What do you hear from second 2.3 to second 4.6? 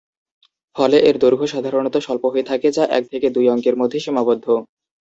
হয়ে থাকে, যা এক থেকে দুই অঙ্কের মধ্যে সীমাবদ্ধ।